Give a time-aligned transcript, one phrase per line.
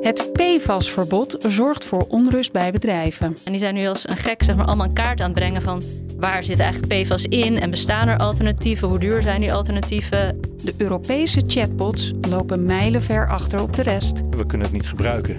[0.00, 3.36] Het PFAS-verbod zorgt voor onrust bij bedrijven.
[3.44, 5.62] En die zijn nu als een gek zeg maar, allemaal een kaart aan het brengen
[5.62, 5.82] van
[6.16, 10.40] waar zit eigenlijk PFAS in en bestaan er alternatieven, hoe duur zijn die alternatieven.
[10.64, 14.22] De Europese chatbots lopen mijlenver achter op de rest.
[14.30, 15.36] We kunnen het niet gebruiken.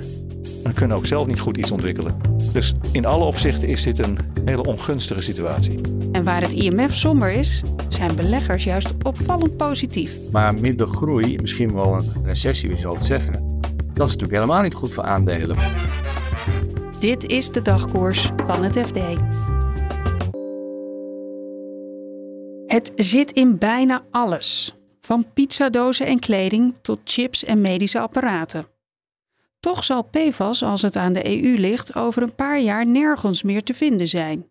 [0.64, 2.18] We kunnen ook zelf niet goed iets ontwikkelen.
[2.52, 5.80] Dus in alle opzichten is dit een hele ongunstige situatie.
[6.12, 10.18] En waar het IMF somber is, zijn beleggers juist opvallend positief.
[10.32, 13.49] Maar minder groei, misschien wel een recessie, wie zal het zeggen.
[14.00, 15.58] Dat is natuurlijk helemaal niet goed voor aandelen.
[17.00, 18.98] Dit is de dagkoers van het FD.
[22.66, 24.76] Het zit in bijna alles.
[25.02, 28.68] Van pizzadozen en kleding tot chips en medische apparaten.
[29.60, 33.64] Toch zal PFAS, als het aan de EU ligt, over een paar jaar nergens meer
[33.64, 34.50] te vinden zijn.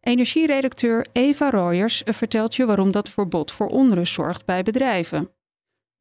[0.00, 5.30] Energieredacteur Eva Royers vertelt je waarom dat verbod voor onrust zorgt bij bedrijven.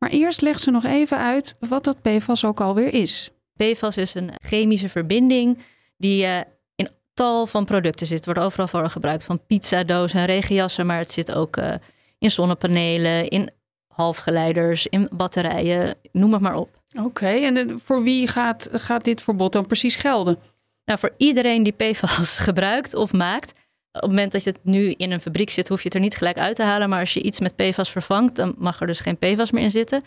[0.02, 3.32] Maar eerst legt ze nog even uit wat dat PFAS ook alweer is.
[3.56, 5.58] PFAS is een chemische verbinding
[5.98, 6.40] die uh,
[6.76, 8.26] in tal van producten zit.
[8.26, 11.74] wordt overal voor gebruikt, van pizzadozen en regenjassen, maar het zit ook uh,
[12.20, 13.52] in zonnepanelen, in
[13.88, 16.82] halfgeleiders, in batterijen, noem het maar op.
[17.04, 20.38] Oké, en voor wie gaat, gaat dit verbod dan precies gelden?
[20.86, 23.60] Nou, voor iedereen die PFAS gebruikt of maakt.
[23.94, 26.02] Op het moment dat je het nu in een fabriek zit, hoef je het er
[26.02, 26.89] niet gelijk uit te halen.
[26.89, 29.72] Maar als je iets met PFAS vervangt, dan mag er dus geen PFAS meer in
[29.72, 30.03] zitten.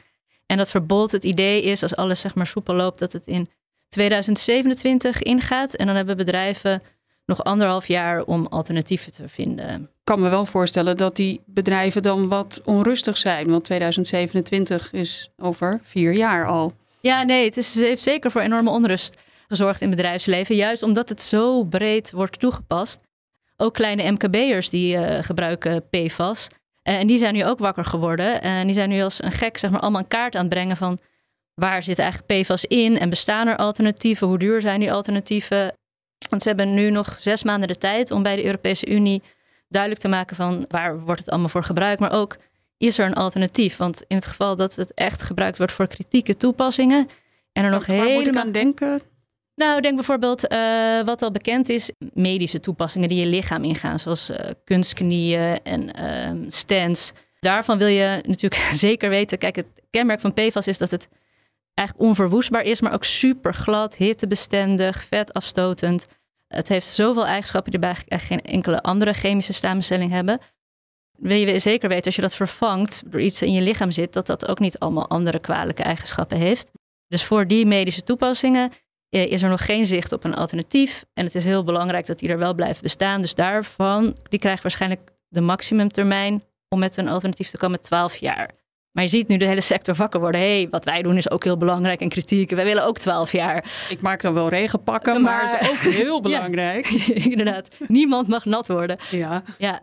[0.46, 3.48] En dat verbod, het idee is, als alles zeg maar soepel loopt, dat het in
[3.88, 5.74] 2027 ingaat.
[5.74, 6.83] En dan hebben bedrijven
[7.27, 9.83] nog anderhalf jaar om alternatieven te vinden.
[9.83, 13.50] Ik kan me wel voorstellen dat die bedrijven dan wat onrustig zijn.
[13.50, 16.73] Want 2027 is over vier jaar al.
[17.00, 19.18] Ja, nee, het, is, het heeft zeker voor enorme onrust
[19.48, 20.56] gezorgd in bedrijfsleven.
[20.56, 23.00] Juist omdat het zo breed wordt toegepast.
[23.57, 26.48] Ook kleine MKB'ers die uh, gebruiken PFAS.
[26.48, 28.42] Uh, en die zijn nu ook wakker geworden.
[28.42, 30.77] En die zijn nu als een gek zeg maar, allemaal een kaart aan het brengen
[30.77, 30.98] van...
[31.55, 34.27] waar zit eigenlijk PFAS in en bestaan er alternatieven?
[34.27, 35.73] Hoe duur zijn die alternatieven?
[36.31, 39.23] Want ze hebben nu nog zes maanden de tijd om bij de Europese Unie
[39.69, 42.36] duidelijk te maken van waar wordt het allemaal voor gebruikt, maar ook
[42.77, 43.77] is er een alternatief?
[43.77, 47.09] Want in het geval dat het echt gebruikt wordt voor kritieke toepassingen
[47.53, 48.19] en er nog waar helemaal...
[48.19, 49.01] moet ik aan denken?
[49.55, 54.31] Nou, denk bijvoorbeeld uh, wat al bekend is, medische toepassingen die je lichaam ingaan, zoals
[54.31, 57.13] uh, kunstknieën en uh, stents.
[57.41, 59.39] Daarvan wil je natuurlijk zeker weten.
[59.39, 61.09] Kijk, het kenmerk van PFAS is dat het
[61.75, 66.07] eigenlijk onverwoestbaar is, maar ook super glad, hittebestendig, vetafstotend.
[66.47, 70.41] Het heeft zoveel eigenschappen die bij geen enkele andere chemische samenstelling hebben.
[71.19, 74.27] Wil je zeker weten als je dat vervangt door iets in je lichaam zit, dat
[74.27, 76.71] dat ook niet allemaal andere kwalijke eigenschappen heeft.
[77.09, 78.73] Dus voor die medische toepassingen
[79.23, 81.05] is er nog geen zicht op een alternatief.
[81.14, 83.20] En het is heel belangrijk dat die er wel blijven bestaan.
[83.20, 88.51] Dus daarvan, die krijgt waarschijnlijk de maximumtermijn om met een alternatief te komen 12 jaar.
[88.92, 90.41] Maar je ziet nu de hele sector wakker worden.
[90.41, 92.51] Hé, hey, wat wij doen is ook heel belangrijk en kritiek.
[92.51, 93.64] Wij willen ook 12 jaar.
[93.89, 96.86] Ik maak dan wel regenpakken, maar, maar is ook heel belangrijk.
[96.86, 97.69] ja, inderdaad.
[97.89, 98.98] Niemand mag nat worden.
[99.11, 99.42] Ja.
[99.58, 99.83] ja.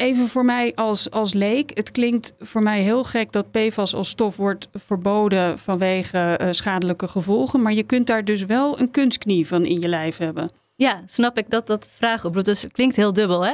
[0.00, 1.70] Even voor mij als, als leek.
[1.74, 7.08] Het klinkt voor mij heel gek dat PFAS als stof wordt verboden vanwege uh, schadelijke
[7.08, 7.62] gevolgen.
[7.62, 10.50] Maar je kunt daar dus wel een kunstknie van in je lijf hebben.
[10.76, 12.46] Ja, snap ik dat dat vraag oproept.
[12.46, 13.52] Dus het klinkt heel dubbel, hè?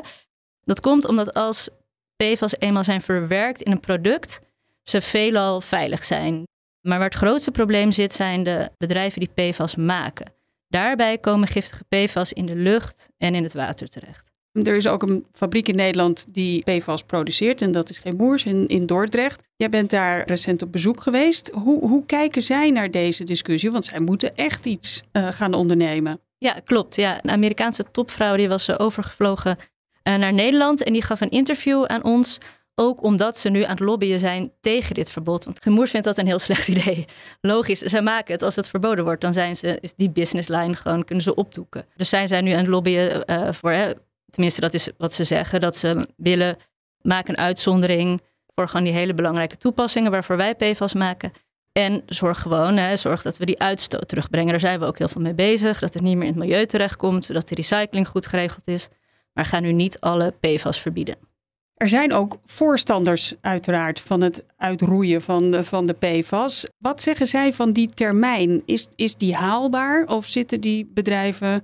[0.64, 1.68] Dat komt omdat als
[2.16, 4.40] PFAS eenmaal zijn verwerkt in een product
[4.82, 6.44] ze veelal veilig zijn.
[6.80, 10.32] Maar waar het grootste probleem zit, zijn de bedrijven die PFAS maken.
[10.68, 14.34] Daarbij komen giftige PFAS in de lucht en in het water terecht.
[14.64, 18.44] Er is ook een fabriek in Nederland die PFAS produceert en dat is geen moers
[18.44, 19.42] in, in Dordrecht.
[19.56, 21.50] Jij bent daar recent op bezoek geweest.
[21.54, 23.70] Hoe, hoe kijken zij naar deze discussie?
[23.70, 26.20] Want zij moeten echt iets uh, gaan ondernemen.
[26.38, 26.96] Ja, klopt.
[26.96, 27.24] Ja.
[27.24, 31.84] Een Amerikaanse topvrouw die was uh, overgevlogen uh, naar Nederland en die gaf een interview
[31.84, 32.38] aan ons
[32.74, 35.44] ook omdat ze nu aan het lobbyen zijn tegen dit verbod.
[35.44, 37.04] Want Gemoers vindt dat een heel slecht idee.
[37.40, 38.42] Logisch, zij maken het.
[38.42, 41.86] Als het verboden wordt, dan zijn ze, is die businesslijn gewoon, kunnen ze opdoeken.
[41.96, 43.24] Dus zij zijn nu aan het lobbyen
[43.54, 43.92] voor, hè,
[44.30, 46.56] tenminste dat is wat ze zeggen, dat ze willen,
[47.00, 48.20] maken een uitzondering
[48.54, 51.32] voor gewoon die hele belangrijke toepassingen waarvoor wij PFAS maken.
[51.72, 54.50] En zorg gewoon, hè, zorg dat we die uitstoot terugbrengen.
[54.50, 55.78] Daar zijn we ook heel veel mee bezig.
[55.78, 58.88] Dat het niet meer in het milieu terechtkomt, dat de recycling goed geregeld is.
[59.32, 61.16] Maar ga nu niet alle PFAS verbieden.
[61.74, 66.66] Er zijn ook voorstanders uiteraard van het uitroeien van de, van de PFAS.
[66.78, 68.62] Wat zeggen zij van die termijn?
[68.64, 71.62] Is, is die haalbaar of zitten die bedrijven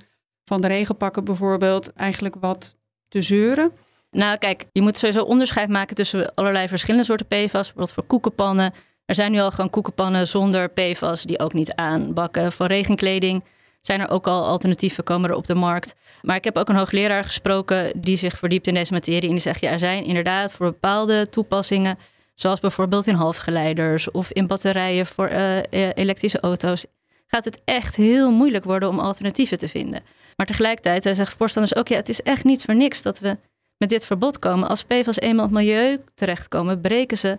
[0.52, 2.78] van de regenpakken bijvoorbeeld eigenlijk wat
[3.08, 3.72] te zeuren?
[4.10, 7.50] Nou, kijk, je moet sowieso onderscheid maken tussen allerlei verschillende soorten PFAS.
[7.50, 8.72] Bijvoorbeeld voor koekenpannen.
[9.04, 12.52] Er zijn nu al gewoon koekenpannen zonder PFAS die ook niet aanbakken.
[12.52, 13.44] Voor regenkleding
[13.80, 15.94] zijn er ook al alternatieven komen er op de markt.
[16.22, 19.28] Maar ik heb ook een hoogleraar gesproken die zich verdiept in deze materie.
[19.28, 21.98] En die zegt, ja, er zijn inderdaad voor bepaalde toepassingen,
[22.34, 25.58] zoals bijvoorbeeld in halfgeleiders of in batterijen voor uh,
[25.94, 26.86] elektrische auto's,
[27.26, 30.02] gaat het echt heel moeilijk worden om alternatieven te vinden.
[30.36, 33.36] Maar tegelijkertijd zegt voorstanders ook, ja, het is echt niet voor niks dat we
[33.76, 34.68] met dit verbod komen.
[34.68, 37.38] Als PFAS eenmaal op milieu terechtkomen, breken ze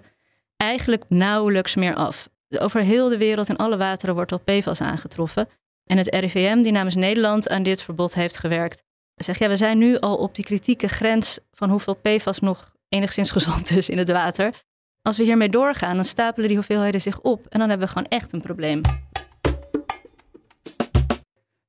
[0.57, 2.29] eigenlijk nauwelijks meer af.
[2.49, 5.49] Over heel de wereld in alle wateren wordt al PFAS aangetroffen.
[5.85, 8.83] En het RIVM, die namens Nederland aan dit verbod heeft gewerkt,
[9.15, 13.31] zegt ja, we zijn nu al op die kritieke grens van hoeveel PFAS nog enigszins
[13.31, 14.53] gezond is in het water.
[15.01, 18.09] Als we hiermee doorgaan, dan stapelen die hoeveelheden zich op en dan hebben we gewoon
[18.09, 18.81] echt een probleem.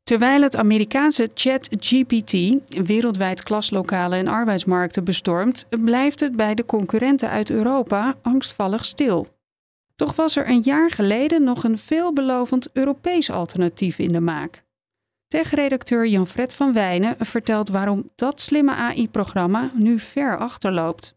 [0.04, 2.32] Terwijl het Amerikaanse ChatGPT
[2.86, 9.26] wereldwijd klaslokalen en arbeidsmarkten bestormt, blijft het bij de concurrenten uit Europa angstvallig stil.
[9.96, 14.64] Toch was er een jaar geleden nog een veelbelovend Europees alternatief in de maak.
[15.28, 21.14] Tech-redacteur Jan-Fred van Wijnen vertelt waarom dat slimme AI-programma nu ver achterloopt.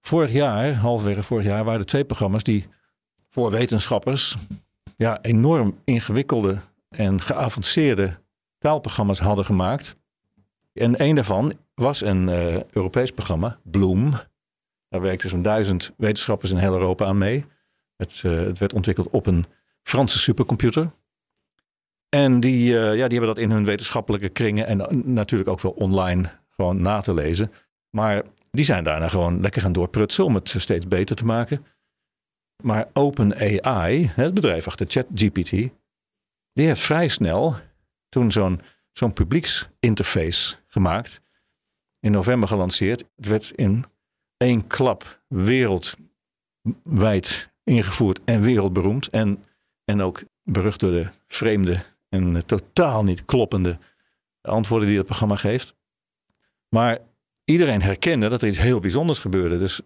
[0.00, 2.66] Vorig jaar, halverwege vorig jaar, waren er twee programma's die
[3.28, 4.36] voor wetenschappers
[4.96, 8.22] ja, enorm ingewikkelde en geavanceerde
[8.64, 9.96] taalprogramma's hadden gemaakt.
[10.72, 14.10] En een daarvan was een uh, Europees programma, Bloom.
[14.88, 17.44] Daar werkten zo'n duizend wetenschappers in heel Europa aan mee.
[17.96, 19.46] Het, uh, het werd ontwikkeld op een
[19.82, 20.90] Franse supercomputer.
[22.08, 25.72] En die, uh, ja, die hebben dat in hun wetenschappelijke kringen en natuurlijk ook wel
[25.72, 27.52] online gewoon na te lezen.
[27.90, 31.66] Maar die zijn daarna gewoon lekker gaan doorprutsen om het steeds beter te maken.
[32.62, 35.50] Maar OpenAI, het bedrijf achter ChatGPT,
[36.52, 37.56] die heeft vrij snel
[38.14, 38.60] toen zo'n
[38.92, 41.20] zo'n publieksinterface gemaakt.
[42.00, 43.04] In november gelanceerd.
[43.16, 43.84] Het werd in
[44.36, 45.92] één klap wereldwijd
[47.64, 49.08] ingevoerd en wereldberoemd.
[49.08, 49.44] En,
[49.84, 53.78] en ook berucht door de vreemde en totaal niet kloppende
[54.40, 55.74] antwoorden die het programma geeft.
[56.68, 56.98] Maar
[57.44, 59.58] iedereen herkende dat er iets heel bijzonders gebeurde.
[59.58, 59.80] Dus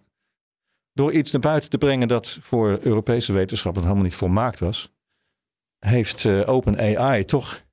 [0.93, 4.93] door iets naar buiten te brengen dat voor Europese wetenschappers helemaal niet volmaakt was,
[5.79, 7.67] heeft uh, OpenAI toch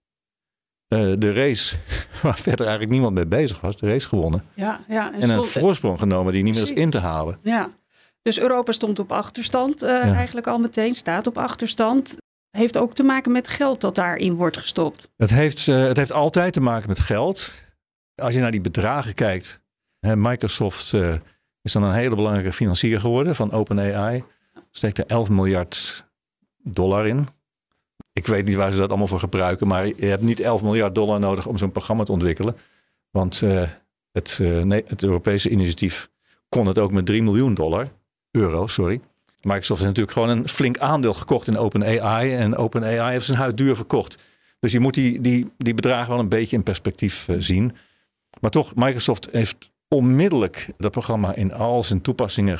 [0.88, 1.76] uh, de race,
[2.22, 4.44] waar verder eigenlijk niemand mee bezig was, de race gewonnen.
[4.54, 7.38] Ja, ja, en, en een voorsprong genomen die niet meer is in te halen.
[7.42, 7.70] Ja,
[8.22, 10.00] dus Europa stond op achterstand uh, ja.
[10.00, 12.16] eigenlijk al meteen, staat op achterstand.
[12.50, 15.08] Heeft ook te maken met geld dat daarin wordt gestopt.
[15.16, 17.52] Het heeft, uh, het heeft altijd te maken met geld.
[18.14, 19.60] Als je naar die bedragen kijkt,
[19.98, 20.92] hè, Microsoft
[21.62, 24.24] is dan een hele belangrijke financier geworden van OpenAI.
[24.70, 26.04] Steekt er 11 miljard
[26.62, 27.28] dollar in.
[28.16, 30.94] Ik weet niet waar ze dat allemaal voor gebruiken, maar je hebt niet 11 miljard
[30.94, 32.56] dollar nodig om zo'n programma te ontwikkelen.
[33.10, 33.62] Want uh,
[34.12, 36.10] het, uh, nee, het Europese initiatief
[36.48, 37.88] kon het ook met 3 miljoen dollar,
[38.30, 39.00] euro, sorry.
[39.40, 43.56] Microsoft heeft natuurlijk gewoon een flink aandeel gekocht in OpenAI en OpenAI heeft zijn huid
[43.56, 44.22] duur verkocht.
[44.60, 47.76] Dus je moet die, die, die bedragen wel een beetje in perspectief uh, zien.
[48.40, 52.58] Maar toch, Microsoft heeft onmiddellijk dat programma in al zijn toepassingen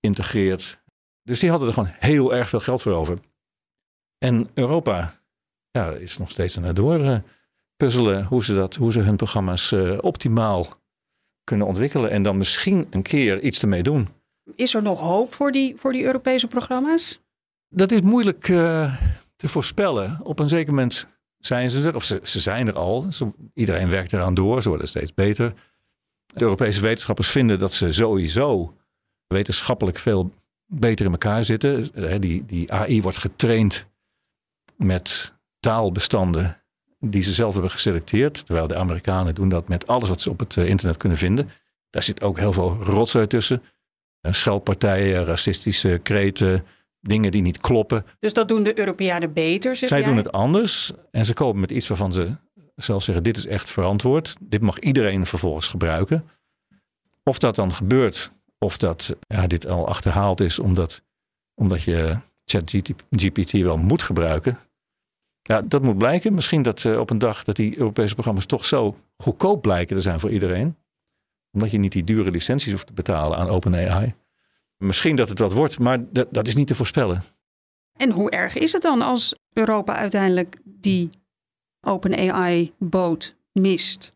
[0.00, 0.82] geïntegreerd.
[1.22, 3.18] Dus die hadden er gewoon heel erg veel geld voor over.
[4.22, 5.20] En Europa
[5.70, 7.22] ja, is nog steeds aan het door
[7.76, 10.66] puzzelen hoe ze, dat, hoe ze hun programma's uh, optimaal
[11.44, 12.10] kunnen ontwikkelen.
[12.10, 14.08] En dan misschien een keer iets ermee doen.
[14.54, 17.20] Is er nog hoop voor die, voor die Europese programma's?
[17.68, 18.94] Dat is moeilijk uh,
[19.36, 20.20] te voorspellen.
[20.22, 21.06] Op een zeker moment
[21.38, 23.06] zijn ze er, of ze, ze zijn er al.
[23.54, 25.52] Iedereen werkt eraan door, ze worden steeds beter.
[26.26, 28.76] De Europese wetenschappers vinden dat ze sowieso
[29.26, 30.32] wetenschappelijk veel
[30.66, 31.90] beter in elkaar zitten.
[32.20, 33.90] Die, die AI wordt getraind
[34.82, 36.62] met taalbestanden
[36.98, 38.46] die ze zelf hebben geselecteerd.
[38.46, 41.50] Terwijl de Amerikanen doen dat met alles wat ze op het eh, internet kunnen vinden.
[41.90, 43.62] Daar zit ook heel veel rotzooi tussen.
[44.20, 46.64] Eh, Schelpartijen, racistische kreten,
[47.00, 48.06] dingen die niet kloppen.
[48.18, 50.02] Dus dat doen de Europeanen beter, Zij jij?
[50.02, 52.36] doen het anders en ze komen met iets waarvan ze
[52.74, 54.36] zelf zeggen, dit is echt verantwoord.
[54.40, 56.24] Dit mag iedereen vervolgens gebruiken.
[57.24, 61.02] Of dat dan gebeurt, of dat ja, dit al achterhaald is omdat,
[61.54, 64.58] omdat je ChatGPT wel moet gebruiken.
[65.42, 66.34] Ja, dat moet blijken.
[66.34, 70.02] Misschien dat uh, op een dag dat die Europese programma's toch zo goedkoop blijken te
[70.02, 70.76] zijn voor iedereen.
[71.52, 74.14] Omdat je niet die dure licenties hoeft te betalen aan OpenAI.
[74.76, 77.22] Misschien dat het wat wordt, maar dat, dat is niet te voorspellen.
[77.92, 81.10] En hoe erg is het dan als Europa uiteindelijk die
[81.80, 84.14] OpenAI-boot mist?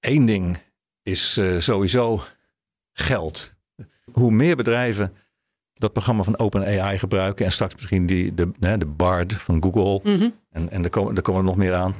[0.00, 0.58] Eén ding
[1.02, 2.22] is uh, sowieso
[2.92, 3.54] geld.
[4.12, 5.16] Hoe meer bedrijven
[5.78, 10.30] dat programma van OpenAI gebruiken en straks misschien die, de, de BARD van Google Mhm.
[10.50, 11.94] en, en er, komen, er komen er nog meer aan.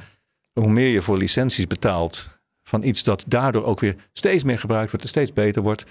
[0.53, 4.89] Hoe meer je voor licenties betaalt van iets dat daardoor ook weer steeds meer gebruikt
[4.89, 5.83] wordt en steeds beter wordt.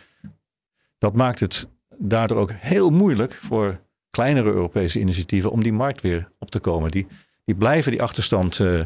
[0.99, 6.33] Dat maakt het daardoor ook heel moeilijk voor kleinere Europese initiatieven om die markt weer
[6.38, 6.90] op te komen.
[6.90, 7.07] Die,
[7.45, 8.81] die blijven die achterstand eh,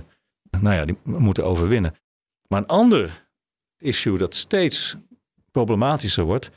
[0.61, 1.95] nou ja, die moeten overwinnen.
[2.49, 3.28] Maar een ander
[3.78, 4.97] issue dat steeds
[5.50, 6.50] problematischer wordt,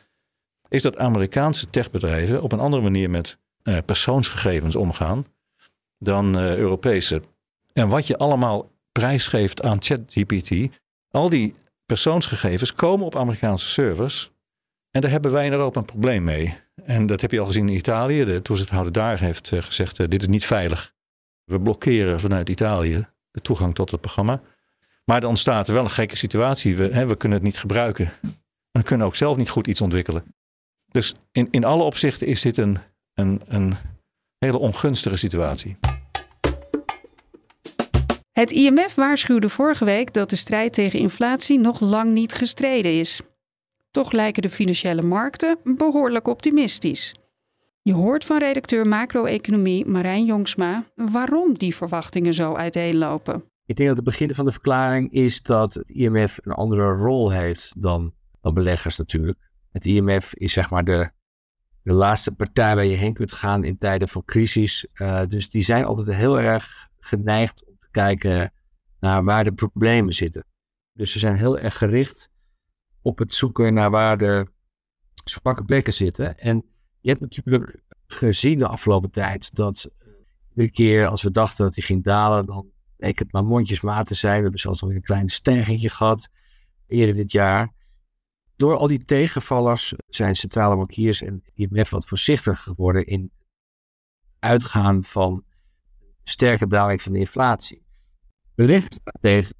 [0.73, 5.25] is dat Amerikaanse techbedrijven op een andere manier met eh, persoonsgegevens omgaan
[5.99, 7.21] dan eh, Europese.
[7.73, 10.51] En wat je allemaal prijsgeeft aan ChatGPT,
[11.09, 11.53] al die
[11.85, 14.31] persoonsgegevens komen op Amerikaanse servers.
[14.91, 16.57] En daar hebben wij in Europa een probleem mee.
[16.83, 18.25] En dat heb je al gezien in Italië.
[18.25, 20.93] De toezichthouder daar heeft eh, gezegd: dit is niet veilig.
[21.43, 24.41] We blokkeren vanuit Italië de toegang tot het programma.
[25.05, 26.75] Maar dan ontstaat er wel een gekke situatie.
[26.75, 28.11] We, hè, we kunnen het niet gebruiken.
[28.71, 30.23] En we kunnen ook zelf niet goed iets ontwikkelen.
[30.93, 32.77] Dus in, in alle opzichten is dit een,
[33.13, 33.75] een, een
[34.37, 35.77] hele ongunstige situatie.
[38.31, 43.21] Het IMF waarschuwde vorige week dat de strijd tegen inflatie nog lang niet gestreden is.
[43.91, 47.13] Toch lijken de financiële markten behoorlijk optimistisch.
[47.81, 53.43] Je hoort van redacteur macro-economie Marijn Jongsma waarom die verwachtingen zo uiteenlopen.
[53.65, 57.31] Ik denk dat het begin van de verklaring is dat het IMF een andere rol
[57.31, 59.51] heeft dan, dan beleggers natuurlijk.
[59.73, 61.11] Het IMF is zeg maar de,
[61.81, 64.87] de laatste partij waar je heen kunt gaan in tijden van crisis.
[64.93, 68.53] Uh, dus die zijn altijd heel erg geneigd om te kijken
[68.99, 70.45] naar waar de problemen zitten.
[70.93, 72.31] Dus ze zijn heel erg gericht
[73.01, 74.47] op het zoeken naar waar de
[75.25, 76.39] zwakke plekken zitten.
[76.39, 76.65] En
[76.99, 79.89] je hebt natuurlijk gezien de afgelopen tijd dat
[80.49, 84.15] iedere keer als we dachten dat die ging dalen, dan leek het maar mondjesmaat te
[84.15, 84.35] zijn.
[84.35, 86.29] We hebben zelfs nog een klein stijgingje gehad
[86.87, 87.73] eerder dit jaar.
[88.63, 93.31] Door al die tegenvallers zijn centrale bankiers en IMF wat voorzichtiger geworden in
[94.39, 95.43] uitgaan van
[96.23, 97.85] sterke daling van de inflatie.
[98.55, 99.55] Beleggersstrategen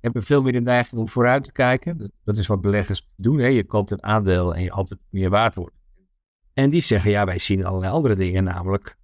[0.00, 2.12] hebben veel meer de neiging om vooruit te kijken.
[2.24, 3.38] Dat is wat beleggers doen.
[3.38, 3.46] Hè?
[3.46, 5.76] Je koopt een aandeel en je hoopt dat het meer waard wordt.
[6.52, 8.96] En die zeggen, ja, wij zien allerlei andere dingen, namelijk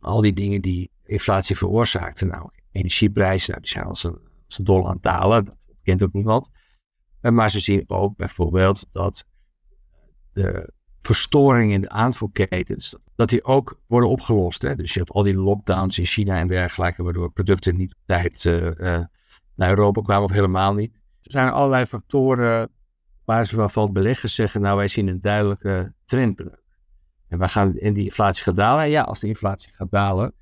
[0.00, 2.28] al die dingen die inflatie veroorzaakten.
[2.28, 5.44] Nou, energieprijzen, nou, die zijn als een dol aan het dalen.
[5.44, 6.50] Dat kent ook niemand.
[7.20, 9.26] Maar ze zien ook bijvoorbeeld dat
[10.32, 14.62] de verstoringen in de aanvoerketens, dat die ook worden opgelost.
[14.62, 14.74] Hè?
[14.74, 18.44] Dus je hebt al die lockdowns in China en dergelijke, waardoor producten niet op tijd
[18.44, 19.04] uh, uh,
[19.54, 20.94] naar Europa kwamen of helemaal niet.
[21.22, 22.70] Er zijn allerlei factoren
[23.24, 26.62] waar ze waarvan beleggers zeggen, nou wij zien een duidelijke trendbreuk.
[27.28, 28.84] En, wij gaan, en die inflatie gaat dalen.
[28.84, 30.34] En ja, als de inflatie gaat dalen,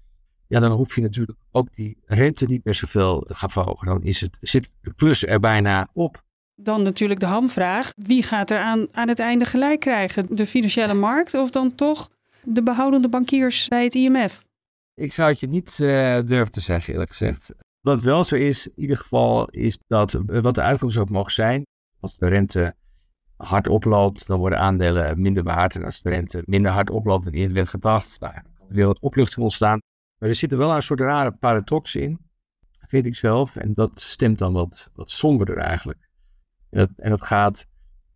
[0.47, 3.87] ja, dan hoef je natuurlijk ook die rente niet meer zoveel te gaan verhogen.
[3.87, 6.25] Dan is het, zit de plus er bijna op.
[6.56, 7.92] Dan natuurlijk de hamvraag.
[7.96, 10.36] Wie gaat er aan, aan het einde gelijk krijgen?
[10.36, 12.10] De financiële markt of dan toch
[12.42, 14.44] de behoudende bankiers bij het IMF?
[14.94, 15.88] Ik zou het je niet uh,
[16.20, 17.54] durven te zeggen, eerlijk gezegd.
[17.80, 21.30] Wat wel zo is, in ieder geval, is dat uh, wat de uitkomst ook mag
[21.30, 21.66] zijn.
[22.00, 22.75] Als de rente
[23.36, 25.75] hard oploopt, dan worden aandelen minder waard.
[25.75, 28.75] En als de rente minder hard oploopt dan eerder werd gedacht, nou, dan kan er
[28.75, 29.78] weer wat opluchting ontstaan.
[30.18, 32.18] Maar er zit er wel een soort rare paradox in,
[32.78, 33.56] vind ik zelf.
[33.56, 36.05] En dat stemt dan wat, wat somberder eigenlijk.
[36.76, 37.66] En dat, en gaat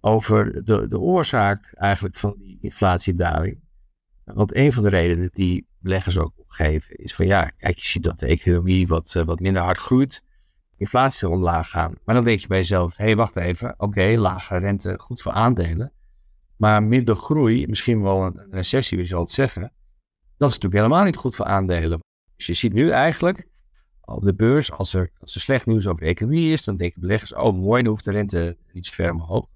[0.00, 3.60] over de, de oorzaak eigenlijk van die inflatiedaling.
[4.24, 8.02] Want een van de redenen die beleggers ook opgeven is van ja, kijk, je ziet
[8.02, 10.22] dat de economie wat, uh, wat minder hard groeit.
[10.76, 11.94] Inflatie zal omlaag gaan.
[12.04, 13.72] Maar dan denk je bij jezelf, hé, hey, wacht even.
[13.72, 15.92] Oké, okay, lagere rente, goed voor aandelen.
[16.56, 19.62] Maar minder groei, misschien wel een, een recessie, wie zal het zeggen.
[20.36, 22.00] Dat is natuurlijk helemaal niet goed voor aandelen.
[22.36, 23.48] Dus je ziet nu eigenlijk
[24.10, 27.00] op de beurs, als er, als er slecht nieuws over de economie is, dan denken
[27.00, 29.46] beleggers, oh mooi, dan hoeft de rente niet zo ver omhoog.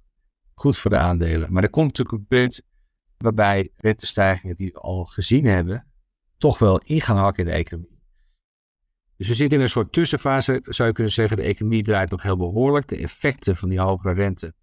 [0.54, 1.52] Goed voor de aandelen.
[1.52, 2.62] Maar er komt natuurlijk een punt
[3.18, 5.87] waarbij rentestijgingen die we al gezien hebben,
[6.38, 7.94] toch wel in gaan hakken in de economie.
[9.16, 12.23] Dus we zitten in een soort tussenfase, zou je kunnen zeggen, de economie draait nog
[12.23, 12.88] heel behoorlijk.
[12.88, 14.54] De effecten van die hogere rente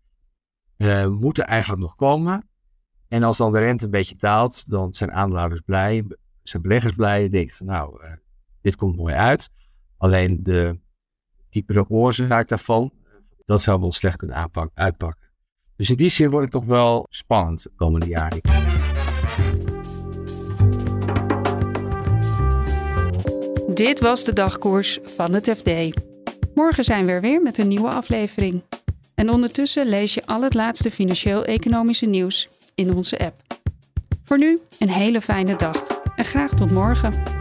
[0.78, 2.50] uh, moeten eigenlijk nog komen.
[3.08, 6.06] En als dan de rente een beetje daalt, dan zijn aandeelhouders blij,
[6.42, 7.30] zijn beleggers blij.
[7.30, 8.14] Denken van nou, uh,
[8.62, 9.50] dit komt mooi uit.
[10.02, 10.80] Alleen de
[11.50, 12.92] diepere oorzaak daarvan,
[13.46, 15.30] dat zou wel slecht kunnen aanpakken, uitpakken.
[15.76, 18.42] Dus in die zin wordt het toch wel spannend de komende jaren.
[23.74, 25.70] Dit was de dagkoers van het FD.
[26.54, 28.62] Morgen zijn we er weer met een nieuwe aflevering.
[29.16, 33.42] En ondertussen lees je al het laatste financieel-economische nieuws in onze app.
[34.24, 37.41] Voor nu een hele fijne dag en graag tot morgen.